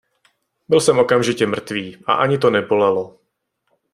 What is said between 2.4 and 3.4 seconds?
nebolelo.